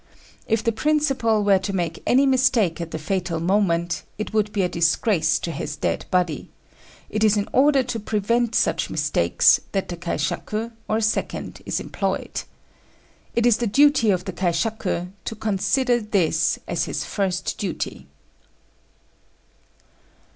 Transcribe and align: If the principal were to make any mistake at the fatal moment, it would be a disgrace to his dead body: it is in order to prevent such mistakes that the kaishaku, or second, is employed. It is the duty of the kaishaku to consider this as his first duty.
If 0.47 0.63
the 0.63 0.71
principal 0.71 1.43
were 1.43 1.59
to 1.59 1.73
make 1.73 2.01
any 2.07 2.25
mistake 2.25 2.81
at 2.81 2.89
the 2.89 2.97
fatal 2.97 3.39
moment, 3.39 4.01
it 4.17 4.33
would 4.33 4.51
be 4.51 4.63
a 4.63 4.67
disgrace 4.67 5.37
to 5.37 5.51
his 5.51 5.75
dead 5.75 6.05
body: 6.09 6.49
it 7.11 7.23
is 7.23 7.37
in 7.37 7.47
order 7.53 7.83
to 7.83 7.99
prevent 7.99 8.55
such 8.55 8.89
mistakes 8.89 9.59
that 9.73 9.89
the 9.89 9.97
kaishaku, 9.97 10.71
or 10.87 11.01
second, 11.01 11.61
is 11.67 11.79
employed. 11.79 12.41
It 13.35 13.45
is 13.45 13.57
the 13.57 13.67
duty 13.67 14.09
of 14.09 14.25
the 14.25 14.33
kaishaku 14.33 15.11
to 15.23 15.35
consider 15.35 15.99
this 15.99 16.57
as 16.67 16.85
his 16.85 17.05
first 17.05 17.59
duty. 17.59 18.07